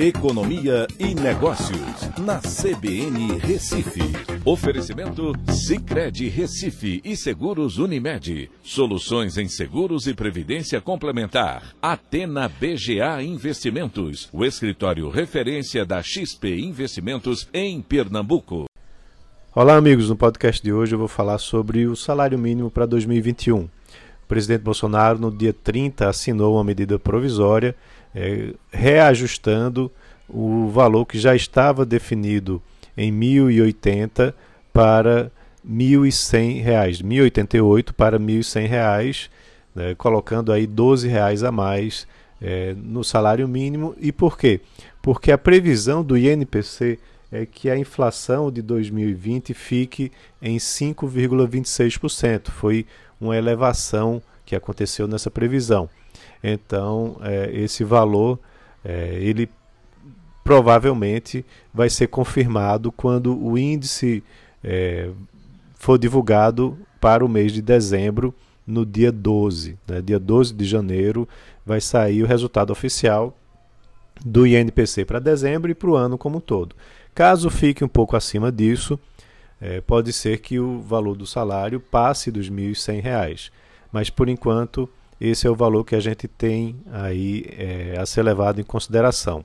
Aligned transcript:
Economia 0.00 0.86
e 0.96 1.12
Negócios, 1.12 2.08
na 2.18 2.38
CBN 2.38 3.36
Recife. 3.38 4.00
Oferecimento 4.44 5.32
Cicred 5.50 6.28
Recife 6.28 7.00
e 7.04 7.16
Seguros 7.16 7.78
Unimed. 7.78 8.48
Soluções 8.62 9.36
em 9.36 9.48
seguros 9.48 10.06
e 10.06 10.14
previdência 10.14 10.80
complementar. 10.80 11.74
Atena 11.82 12.48
BGA 12.48 13.20
Investimentos, 13.24 14.28
o 14.32 14.44
escritório 14.44 15.10
referência 15.10 15.84
da 15.84 16.00
XP 16.00 16.60
Investimentos 16.60 17.48
em 17.52 17.82
Pernambuco. 17.82 18.66
Olá, 19.52 19.74
amigos. 19.74 20.08
No 20.08 20.14
podcast 20.14 20.62
de 20.62 20.72
hoje 20.72 20.94
eu 20.94 20.98
vou 21.00 21.08
falar 21.08 21.38
sobre 21.38 21.88
o 21.88 21.96
salário 21.96 22.38
mínimo 22.38 22.70
para 22.70 22.86
2021. 22.86 23.62
O 23.62 23.68
presidente 24.28 24.60
Bolsonaro, 24.60 25.18
no 25.18 25.36
dia 25.36 25.52
30, 25.52 26.08
assinou 26.08 26.54
uma 26.54 26.62
medida 26.62 27.00
provisória 27.00 27.74
é, 28.14 28.54
reajustando 28.70 29.90
o 30.28 30.68
valor 30.68 31.06
que 31.06 31.18
já 31.18 31.34
estava 31.34 31.86
definido 31.86 32.62
em 32.96 33.12
1.080 33.12 34.34
para 34.72 35.24
R$ 35.24 35.30
1.100, 35.68 36.62
R$ 36.62 36.72
1.088 37.02 37.92
para 37.92 38.18
R$ 38.18 38.24
1.100, 38.24 39.28
né, 39.74 39.94
colocando 39.94 40.52
aí 40.52 40.66
12 40.66 41.08
reais 41.08 41.42
a 41.42 41.50
mais 41.50 42.06
é, 42.40 42.74
no 42.76 43.02
salário 43.02 43.48
mínimo. 43.48 43.94
E 43.98 44.12
por 44.12 44.36
quê? 44.36 44.60
Porque 45.00 45.32
a 45.32 45.38
previsão 45.38 46.04
do 46.04 46.16
INPC 46.16 46.98
é 47.30 47.44
que 47.46 47.68
a 47.70 47.78
inflação 47.78 48.50
de 48.50 48.62
2020 48.62 49.52
fique 49.54 50.10
em 50.40 50.56
5,26%. 50.56 52.50
Foi 52.50 52.86
uma 53.20 53.36
elevação 53.36 54.22
que 54.44 54.56
aconteceu 54.56 55.06
nessa 55.06 55.30
previsão. 55.30 55.88
Então, 56.42 57.16
é, 57.22 57.50
esse 57.52 57.84
valor 57.84 58.38
é, 58.84 59.18
ele 59.20 59.48
provavelmente 60.44 61.44
vai 61.74 61.90
ser 61.90 62.06
confirmado 62.06 62.90
quando 62.90 63.36
o 63.38 63.58
índice 63.58 64.22
é, 64.62 65.10
for 65.74 65.98
divulgado 65.98 66.78
para 67.00 67.24
o 67.24 67.28
mês 67.28 67.52
de 67.52 67.60
dezembro, 67.60 68.34
no 68.66 68.84
dia 68.84 69.10
12. 69.10 69.78
Né? 69.86 70.02
Dia 70.02 70.18
12 70.18 70.52
de 70.52 70.64
janeiro 70.64 71.26
vai 71.64 71.80
sair 71.80 72.22
o 72.22 72.26
resultado 72.26 72.70
oficial 72.70 73.34
do 74.24 74.46
INPC 74.46 75.04
para 75.04 75.18
dezembro 75.18 75.70
e 75.70 75.74
para 75.74 75.90
o 75.90 75.96
ano 75.96 76.18
como 76.18 76.36
um 76.38 76.40
todo. 76.40 76.76
Caso 77.14 77.50
fique 77.50 77.84
um 77.84 77.88
pouco 77.88 78.16
acima 78.16 78.52
disso, 78.52 78.98
é, 79.60 79.80
pode 79.80 80.12
ser 80.12 80.38
que 80.38 80.58
o 80.60 80.80
valor 80.80 81.16
do 81.16 81.26
salário 81.26 81.80
passe 81.80 82.30
dos 82.30 82.48
R$ 82.48 82.54
1.100, 82.54 83.50
mas 83.90 84.10
por 84.10 84.28
enquanto 84.28 84.88
esse 85.20 85.46
é 85.46 85.50
o 85.50 85.54
valor 85.54 85.84
que 85.84 85.94
a 85.94 86.00
gente 86.00 86.28
tem 86.28 86.76
aí 86.92 87.44
é, 87.56 87.96
a 87.98 88.06
ser 88.06 88.22
levado 88.22 88.60
em 88.60 88.64
consideração. 88.64 89.44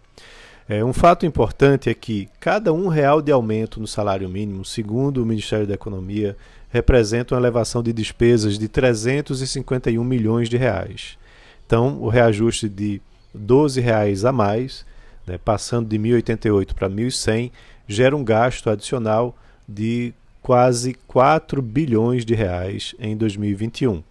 É, 0.68 0.84
um 0.84 0.94
fato 0.94 1.26
importante 1.26 1.90
é 1.90 1.94
que 1.94 2.30
cada 2.40 2.72
um 2.72 2.88
real 2.88 3.22
de 3.22 3.32
aumento 3.32 3.80
no 3.80 3.88
salário 3.88 4.30
mínimo, 4.30 4.64
segundo 4.64 5.22
o 5.22 5.26
Ministério 5.26 5.68
da 5.68 5.74
Economia, 5.74 6.38
representa 6.70 7.36
uma 7.36 7.42
elevação 7.42 7.84
de 7.84 7.92
despesas 7.92 8.58
de 8.58 8.68
351 8.68 10.04
milhões 10.04 10.50
de 10.50 10.58
reais. 10.58 11.18
Então, 11.66 12.02
o 12.02 12.08
reajuste 12.08 12.70
de 12.70 13.02
12 13.34 13.82
reais 13.82 14.26
a 14.26 14.32
mais, 14.32 14.86
né, 15.28 15.38
passando 15.38 15.88
de 15.88 15.98
1.088 15.98 16.74
para 16.74 16.90
1.100, 16.90 17.52
gera 17.88 18.16
um 18.16 18.24
gasto 18.24 18.70
adicional 18.70 19.36
de 19.68 20.14
quase 20.42 20.94
4 21.08 21.62
bilhões 21.62 22.26
de 22.26 22.34
reais 22.34 22.96
em 23.00 23.16
2021. 23.16 24.04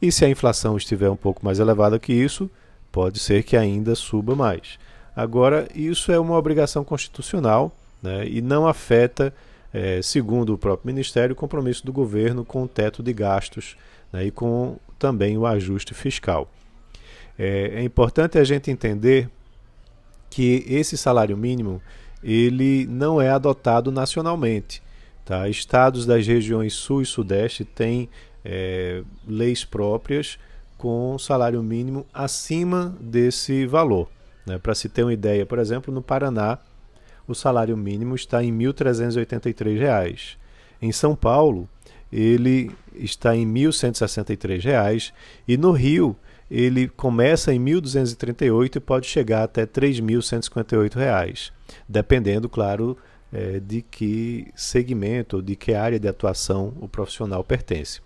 E 0.00 0.12
se 0.12 0.24
a 0.24 0.28
inflação 0.28 0.76
estiver 0.76 1.10
um 1.10 1.16
pouco 1.16 1.44
mais 1.44 1.58
elevada 1.58 1.98
que 1.98 2.12
isso, 2.12 2.50
pode 2.92 3.18
ser 3.18 3.42
que 3.42 3.56
ainda 3.56 3.94
suba 3.94 4.34
mais. 4.34 4.78
Agora, 5.14 5.68
isso 5.74 6.12
é 6.12 6.18
uma 6.18 6.36
obrigação 6.36 6.84
constitucional 6.84 7.74
né, 8.02 8.26
e 8.28 8.40
não 8.40 8.66
afeta, 8.66 9.34
é, 9.72 10.00
segundo 10.00 10.54
o 10.54 10.58
próprio 10.58 10.86
Ministério, 10.86 11.32
o 11.32 11.36
compromisso 11.36 11.84
do 11.84 11.92
governo 11.92 12.44
com 12.44 12.62
o 12.62 12.68
teto 12.68 13.02
de 13.02 13.12
gastos 13.12 13.76
né, 14.12 14.26
e 14.26 14.30
com 14.30 14.76
também 14.98 15.36
o 15.36 15.46
ajuste 15.46 15.94
fiscal. 15.94 16.48
É, 17.38 17.72
é 17.74 17.82
importante 17.82 18.38
a 18.38 18.44
gente 18.44 18.70
entender 18.70 19.28
que 20.30 20.64
esse 20.68 20.96
salário 20.96 21.36
mínimo 21.36 21.80
ele 22.22 22.86
não 22.86 23.20
é 23.20 23.30
adotado 23.30 23.90
nacionalmente. 23.90 24.82
Tá? 25.24 25.48
Estados 25.48 26.06
das 26.06 26.26
regiões 26.26 26.74
Sul 26.74 27.02
e 27.02 27.06
Sudeste 27.06 27.64
têm 27.64 28.08
é, 28.44 29.02
leis 29.26 29.64
próprias 29.64 30.38
com 30.76 31.18
salário 31.18 31.62
mínimo 31.62 32.06
acima 32.14 32.96
desse 33.00 33.66
valor. 33.66 34.08
Né? 34.46 34.58
Para 34.58 34.74
se 34.74 34.88
ter 34.88 35.02
uma 35.02 35.12
ideia, 35.12 35.44
por 35.44 35.58
exemplo, 35.58 35.92
no 35.92 36.00
Paraná, 36.00 36.58
o 37.26 37.34
salário 37.34 37.76
mínimo 37.76 38.14
está 38.14 38.42
em 38.42 38.50
R$ 38.50 38.72
1.383. 38.72 40.36
Em 40.80 40.92
São 40.92 41.14
Paulo, 41.14 41.68
ele 42.12 42.70
está 42.94 43.36
em 43.36 43.46
R$ 43.46 43.68
1.163 43.68 45.12
e 45.46 45.56
no 45.56 45.72
Rio 45.72 46.16
ele 46.50 46.88
começa 46.88 47.52
em 47.52 47.62
1.238 47.62 48.76
e 48.76 48.80
pode 48.80 49.06
chegar 49.06 49.42
até 49.42 49.62
R$ 49.62 49.66
3.158, 49.66 51.52
dependendo, 51.86 52.48
claro, 52.48 52.96
é, 53.32 53.60
de 53.60 53.82
que 53.82 54.48
segmento, 54.54 55.42
de 55.42 55.56
que 55.56 55.74
área 55.74 55.98
de 55.98 56.08
atuação 56.08 56.72
o 56.80 56.88
profissional 56.88 57.42
pertence. 57.44 58.00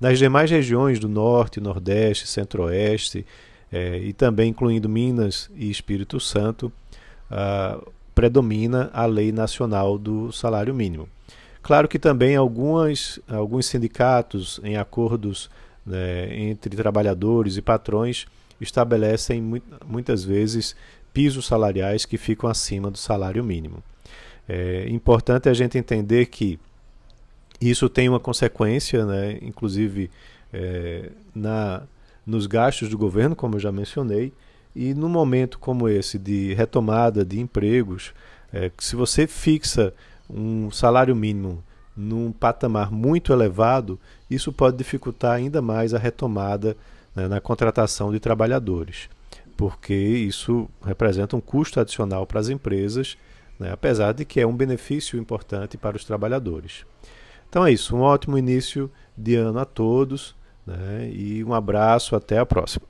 Nas 0.00 0.18
demais 0.18 0.50
regiões 0.50 0.98
do 0.98 1.08
Norte, 1.08 1.60
Nordeste, 1.60 2.26
Centro-Oeste, 2.26 3.26
é, 3.72 3.98
e 3.98 4.12
também 4.12 4.50
incluindo 4.50 4.88
Minas 4.88 5.50
e 5.54 5.70
Espírito 5.70 6.18
Santo, 6.18 6.72
predomina 8.14 8.90
a 8.92 9.06
lei 9.06 9.30
nacional 9.30 9.96
do 9.96 10.32
salário 10.32 10.74
mínimo. 10.74 11.08
Claro 11.62 11.86
que 11.86 11.98
também 11.98 12.36
algumas, 12.36 13.20
alguns 13.28 13.66
sindicatos, 13.66 14.60
em 14.64 14.76
acordos 14.76 15.50
né, 15.86 16.34
entre 16.36 16.74
trabalhadores 16.76 17.56
e 17.56 17.62
patrões, 17.62 18.26
estabelecem 18.60 19.42
muitas 19.86 20.24
vezes 20.24 20.74
pisos 21.12 21.46
salariais 21.46 22.04
que 22.04 22.18
ficam 22.18 22.48
acima 22.48 22.90
do 22.90 22.98
salário 22.98 23.42
mínimo. 23.44 23.82
É 24.52 24.88
importante 24.88 25.48
a 25.48 25.54
gente 25.54 25.78
entender 25.78 26.26
que 26.26 26.58
isso 27.60 27.88
tem 27.88 28.08
uma 28.08 28.18
consequência, 28.18 29.06
né, 29.06 29.38
inclusive 29.42 30.10
é, 30.52 31.08
na, 31.32 31.84
nos 32.26 32.48
gastos 32.48 32.88
do 32.88 32.98
governo, 32.98 33.36
como 33.36 33.54
eu 33.54 33.60
já 33.60 33.70
mencionei, 33.70 34.32
e 34.74 34.92
num 34.92 35.08
momento 35.08 35.56
como 35.56 35.88
esse 35.88 36.18
de 36.18 36.52
retomada 36.54 37.24
de 37.24 37.38
empregos, 37.38 38.12
é, 38.52 38.72
se 38.76 38.96
você 38.96 39.24
fixa 39.28 39.94
um 40.28 40.68
salário 40.72 41.14
mínimo 41.14 41.62
num 41.96 42.32
patamar 42.32 42.90
muito 42.90 43.32
elevado, 43.32 44.00
isso 44.28 44.52
pode 44.52 44.76
dificultar 44.76 45.36
ainda 45.36 45.62
mais 45.62 45.94
a 45.94 45.98
retomada 45.98 46.76
né, 47.14 47.28
na 47.28 47.40
contratação 47.40 48.10
de 48.10 48.18
trabalhadores, 48.18 49.08
porque 49.56 49.94
isso 49.94 50.68
representa 50.84 51.36
um 51.36 51.40
custo 51.40 51.78
adicional 51.78 52.26
para 52.26 52.40
as 52.40 52.48
empresas, 52.48 53.16
né, 53.60 53.70
apesar 53.70 54.12
de 54.12 54.24
que 54.24 54.40
é 54.40 54.46
um 54.46 54.56
benefício 54.56 55.18
importante 55.18 55.76
para 55.76 55.96
os 55.96 56.04
trabalhadores. 56.04 56.86
Então 57.48 57.66
é 57.66 57.72
isso, 57.72 57.94
um 57.94 58.00
ótimo 58.00 58.38
início 58.38 58.90
de 59.16 59.36
ano 59.36 59.58
a 59.58 59.64
todos 59.64 60.34
né? 60.66 61.10
e 61.12 61.44
um 61.44 61.52
abraço, 61.52 62.16
até 62.16 62.38
a 62.38 62.46
próxima. 62.46 62.89